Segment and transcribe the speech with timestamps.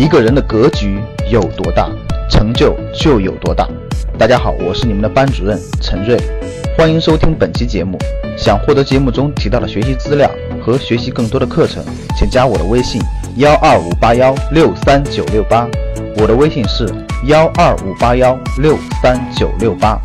[0.00, 0.98] 一个人的格局
[1.30, 1.86] 有多大，
[2.30, 3.68] 成就就有多大。
[4.18, 6.18] 大家好，我是你们的班主任陈瑞，
[6.74, 7.98] 欢迎收听本期节目。
[8.34, 10.30] 想获得节目中提到的学习资料
[10.64, 11.84] 和学习更多的课程，
[12.16, 12.98] 请加我的微信
[13.36, 15.68] 幺二五八幺六三九六八。
[16.16, 16.88] 我的微信是
[17.26, 20.00] 幺二五八幺六三九六八。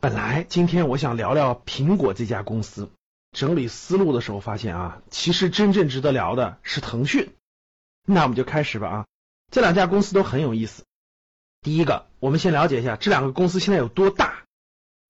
[0.00, 2.88] 本来今天我想聊聊苹果这家公司，
[3.32, 7.34] 整理思路的时候发现啊，其实真正值得聊的是腾讯。
[8.04, 9.06] 那我们就开始吧啊，
[9.50, 10.84] 这两家公司都很有意思。
[11.60, 14.44] 第一个，我们先了解一下这两个公司现在有多大，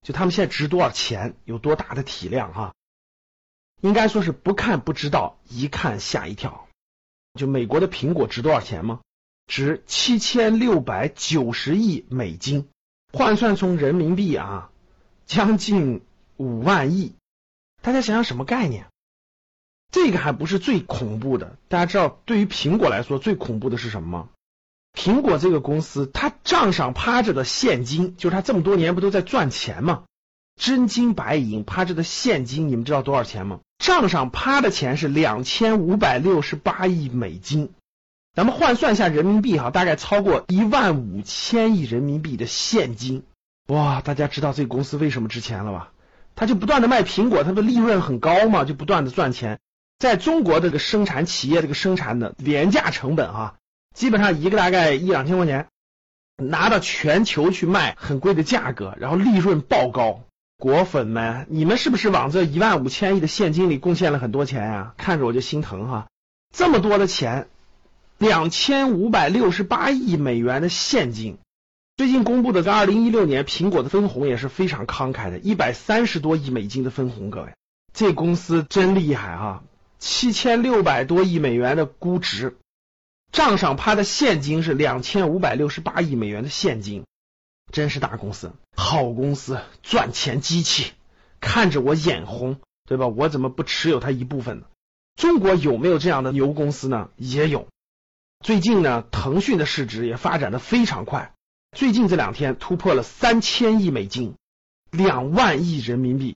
[0.03, 2.75] 就他们现在值多少钱，有多大的体量哈。
[3.81, 6.67] 应该说是不看不知道，一看吓一跳。
[7.35, 9.01] 就美国的苹果值多少钱吗？
[9.47, 12.69] 值七千六百九十亿美金，
[13.12, 14.71] 换算成人民币啊。
[15.27, 16.03] 将近
[16.37, 17.15] 五万亿，
[17.83, 18.87] 大家想想什么概念？
[19.91, 21.57] 这个还不是最恐怖的。
[21.69, 24.29] 大家知道，对于苹果来说，最恐怖的是什么吗？
[24.93, 30.05] 苹果这个公司，它账上趴着的现金，就是它这么多年不都在赚钱吗？
[30.61, 33.61] 真金白银趴着的现金，你们知道多少钱吗？
[33.79, 37.70] 账上趴的钱是两千五百六十八亿美金，
[38.35, 43.23] 咱们换算一下人民币哈，大概超过一万五千亿人民币的现金。
[43.69, 45.92] 哇，大家知道这个公司为什么值钱了吧？
[46.39, 49.58] 他就不断的卖苹果，他的利润很高嘛，就不断的赚钱。
[49.98, 53.55] 在中国这个生产企业这个生产的廉价成本啊，
[53.92, 55.67] 基本上一个大概一两千块钱，
[56.36, 60.20] 拿到全球去卖很贵的价格，然后利润爆高。
[60.58, 64.95] 果粉们，你们是不是往这一万五千亿的现金里贡献了很多钱呀？
[64.97, 66.06] 看着我就心疼哈，
[66.55, 67.48] 这么多的钱，
[68.17, 71.39] 两千五百六十八亿美元的现金。
[71.99, 77.55] 最近公布的在二零一六年苹果的分红也是非常慷慨的，一百三十多亿美金的分红，各位，
[77.93, 79.65] 这公司真厉害啊！
[79.99, 82.57] 七千六百多亿美元的估值，
[83.33, 87.05] 账上趴的现金是两千五百六十八亿美元的现金，
[87.73, 90.92] 真是大公司，好公司，赚钱机器，
[91.41, 93.08] 看着我眼红，对吧？
[93.08, 94.67] 我怎么不持有它一部分呢？
[95.17, 97.11] 中国有没有这样的牛公司呢？
[97.17, 97.67] 也有。
[98.45, 101.35] 最近呢，腾讯的市值也发展的非常快。
[101.78, 104.34] 最近这两天突破了三千亿美金，
[104.90, 106.34] 两万亿人民币。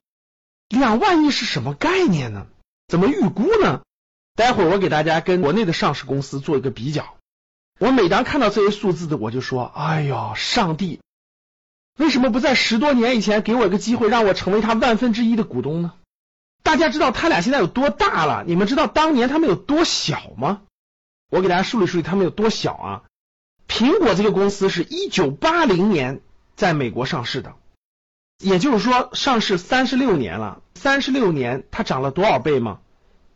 [0.69, 2.47] 两万亿是什么概念呢？
[2.87, 3.81] 怎么预估呢？
[4.35, 7.17] 待会儿我给大家跟国内的上市公司做一个比较。
[7.77, 11.01] 我每当看到这些数字的，我就说：哎呦，上帝，
[11.99, 15.91] 为什么不在十多年以前给我一个机会，让我成为他万分之一的股东呢？
[16.63, 18.45] 大家知道他俩现在有多大了？
[18.47, 20.61] 你们知道当年他们有多小吗？
[21.29, 23.03] 我给大家梳理梳理他们有多小啊？
[23.67, 26.21] 苹果这个公司是一九八零年
[26.55, 27.53] 在美国上市的，
[28.39, 30.61] 也就是说上市三十六年了。
[30.75, 32.79] 三十六年它涨了多少倍吗？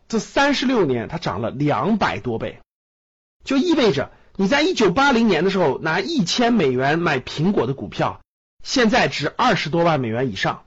[0.08, 2.60] 这三十六年它涨了两百多倍，
[3.44, 8.22] 就意味着你在一九八零年的时候拿一千美元买苹果的股票，
[8.64, 10.64] 现在值二十多万美元以上。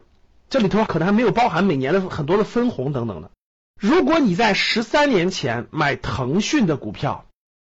[0.49, 3.31] 这里头可能还没有包含每年的很多的分红等等的。
[3.79, 7.27] 如果你在十三年前买腾讯的股票，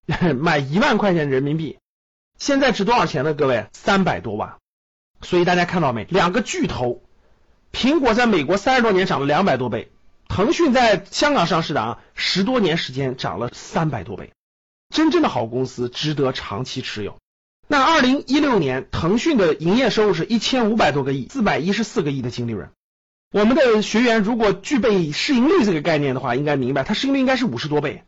[0.39, 1.77] 买一万块钱人民币，
[2.37, 3.33] 现在值多少钱呢？
[3.33, 4.55] 各位，三百多万。
[5.21, 6.05] 所以大家看到没？
[6.09, 7.03] 两个巨头，
[7.71, 9.91] 苹果在美国三十多年涨了两百多倍，
[10.27, 14.31] 腾讯在香港上市的啊，十多年时间涨了三百多倍。
[14.93, 17.17] 真正的好公司值得长期持有。
[17.67, 22.69] 那二零一六年，腾讯的营业收入是一千五百多个亿，四百一十四个亿的净利润。
[23.31, 28.03] 我们的学员如果具备市盈率这个概念的话，应该明白，它市盈率应该是五十多倍。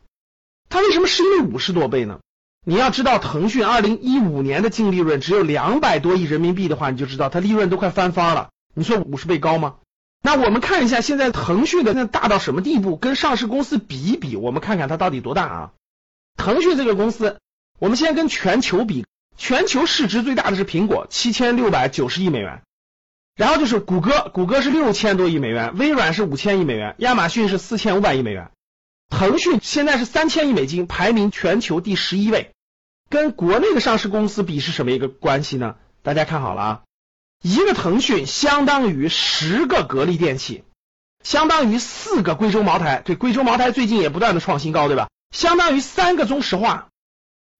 [0.74, 2.18] 它为什么市盈率五十多倍呢？
[2.66, 8.48] 你要知道，腾讯二零一五年的净利润只有两百多亿人民币的话，你就知道它利润都快翻番了。
[8.74, 9.76] 你说五十倍高吗？
[10.20, 12.96] 那我们看一下现在腾讯的那大到什么地步？
[12.96, 15.70] 跟上市公司比一比，我们看看它到底多大啊？
[16.36, 17.38] 腾讯这个公司，
[17.78, 22.62] 我们先跟全球比，全球市值最大的是苹果，七千六百九十亿美元，
[23.36, 28.50] 然后就是谷歌，谷歌是六千多亿美元，微软是五千亿美元，亚马逊是四千五百亿美元。
[29.16, 32.50] 腾讯现在是三千亿美金，排名全球第十一位，
[33.08, 35.76] 跟国内的上市公司比是什么一个关系呢？
[36.02, 36.82] 大家看好了啊，
[37.40, 40.64] 一个腾讯相当于十个格力电器，
[41.22, 45.08] 相当于四个贵州茅台，对，贵州茅台最近也不断的创新高，对吧？
[45.30, 46.88] 相当于三个中石化，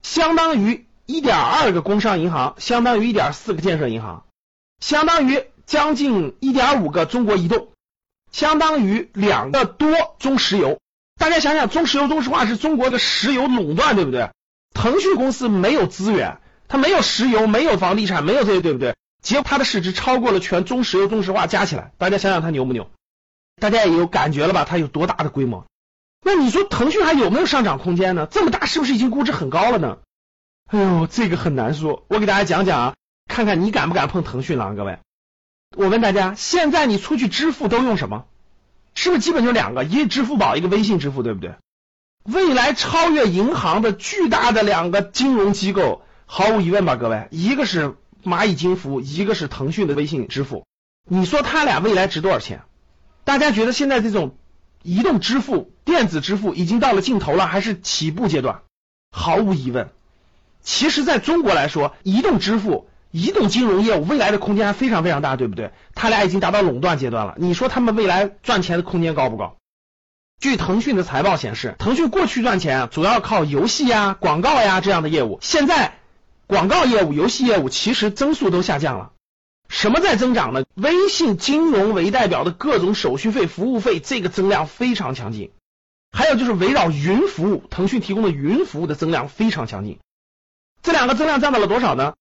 [0.02, 4.24] 相当于一点二个工商银行，相当于一点四个建设银行，
[4.80, 7.68] 相当于将近一点五个中国移动，
[8.32, 10.80] 相当于两个多中石油。
[11.16, 14.30] 大家想想，中石油、中石化是中国的石油垄断，对不对？
[14.74, 16.38] 腾讯公司没有资源，
[16.68, 18.96] 它没有石油，没有房地产，没有这些，对不对？
[19.22, 21.92] 结果它的市值超过了全中石油、中石化加起来。
[21.98, 22.90] 大家想想，它牛不牛？
[23.60, 24.64] 大家也有感觉了吧？
[24.68, 25.64] 它有多大的规模？
[26.26, 28.26] 那你说腾讯还有没有上涨空间呢？
[28.30, 29.98] 这么大是不是已经估值很高了呢？
[30.66, 32.04] 哎呦，这个很难说。
[32.08, 32.94] 我给大家讲讲啊，
[33.28, 34.98] 看看你敢不敢碰腾讯了，各位。
[35.76, 38.24] 我问大家，现在你出去支付都用什么？
[39.04, 41.56] 是不是基本就两个，一支付宝，一个微信支付，对不对？
[42.24, 50.64] 未来超越银行的巨大的两个金融机构，毫无疑问吧，各位，一个是蚂蚁金服，一个是腾讯的微信支付。
[51.06, 52.62] 你说它俩未来值多少钱？
[53.24, 54.38] 大家觉得现在这种
[54.82, 58.62] 移动支付、电子支付已经到了尽头了，还是起步阶段？
[59.10, 59.90] 毫无疑问，
[60.62, 62.88] 其实在中国来说，移动支付。
[63.16, 65.70] 移动金融业务未来的空间还非常非常大，对不对？
[65.94, 67.36] 他俩已经达到垄断阶段了。
[67.38, 69.56] 你说他们未来赚钱的空间高不高？
[70.40, 76.00] 据腾讯的财报显示，腾讯过去赚钱主要靠游戏呀、广告呀这样的业务，现在
[76.48, 79.12] 广告业务、游戏业务其实增速都下降了。
[79.68, 80.64] 什么在增长呢？
[80.74, 85.52] 微信金融为代表的各种手续费、服务费，这个增量非常强劲。
[86.10, 90.00] 还有就是围绕云服务，腾讯提供的云服务的增量非常强劲。
[90.82, 92.14] 这两个增量占到了多少呢？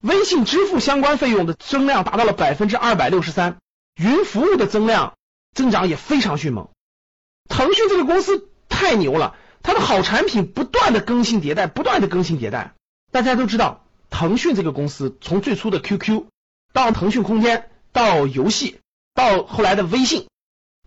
[0.00, 3.58] 微信支付相关费用的增量达到了百分之二百六十三，
[3.96, 5.14] 云服务的增量
[5.54, 6.68] 增长也非常迅猛。
[7.48, 12.74] 腾讯这个公司太牛了，它的好产品不断的更新迭代，不断的更新迭代。
[13.12, 16.24] 大家都知道，腾讯这个公司从最初的 QQ
[16.72, 18.78] 到腾讯空间，到游戏，
[19.14, 20.28] 到后来的微信，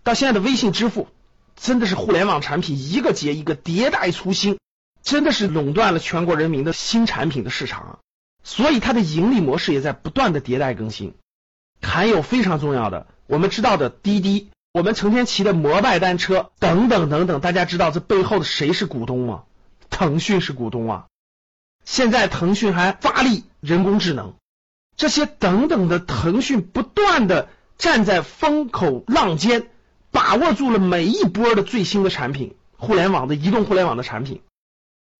[0.02, 1.06] 到现在的微信支付，
[1.54, 4.58] 真的是互联网产品一个接一个迭代出新，
[5.02, 8.00] 真的是垄断了全国人民的新产品的市场。
[8.44, 11.14] 所以它的盈利模式也在不断的迭代更新，
[11.82, 19.44] 还有非常重要的，我们知道的滴滴，我们成天骑的摩拜单车等等等等，大家知道这背后的谁是股东吗？
[19.90, 21.06] 腾讯是股东啊！
[21.84, 24.34] 现在腾讯还发力人工智能，
[24.96, 27.48] 这些等等的，腾讯不断的
[27.78, 29.68] 站在风口浪尖，
[30.10, 34.42] 把握住了每一波的最新的产品，互联网的移动互联网的产品。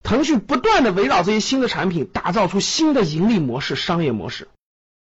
[0.04, 4.48] 腾讯不断的围绕这些新的产品，打造出新的盈利模式、商业模式。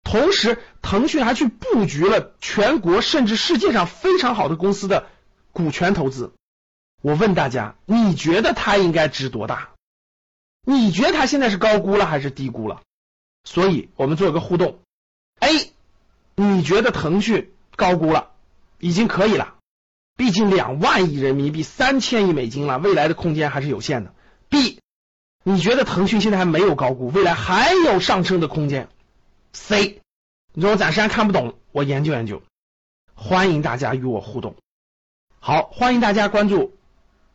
[0.02, 5.06] 同时，腾讯还去布局了全国甚至世界上非常好的公司的
[5.52, 6.32] 股权投资。
[7.00, 9.70] 我问大家，你觉得它应该值多大？
[10.66, 12.82] 你觉得它现在是高估了还是低估了？
[13.44, 14.80] 所以我们做个互动。
[15.38, 15.72] A，
[16.34, 18.30] 你觉得腾讯高估了，
[18.80, 19.54] 已经可以了，
[20.16, 24.12] 毕竟两万亿人民币、三千亿美金了，未来的空间还是有限的。
[24.48, 24.80] B。
[25.44, 28.88] 你觉得腾讯现在还没有高估，未来还有上升的空间
[29.52, 30.00] ？C，
[30.52, 32.42] 你说我暂时还看不懂，我研究研究。
[33.14, 34.56] 欢迎大家与我互动。
[35.40, 36.74] 好，欢迎大家关注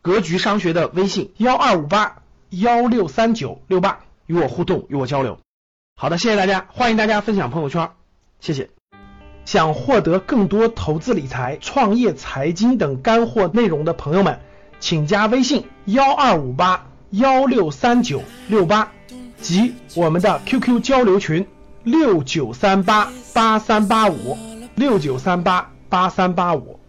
[0.01, 5.39] 格局商学的微信幺二五八幺六三九六八，与我互动，与我交流。
[5.95, 7.91] 好的，谢谢大家，欢迎大家分享朋友圈，
[8.39, 8.69] 谢谢。
[9.45, 14.39] 想获得更多投资理财、创业、财经等干货内容的朋友们，
[14.79, 16.88] 请加微信幺二五八。
[17.13, 18.92] 幺六三九六八
[19.39, 21.45] 及我们的 QQ 交流群
[21.83, 24.36] 六九三八八三八五
[24.74, 26.80] 六九三八八三八五。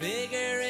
[0.00, 0.67] Figure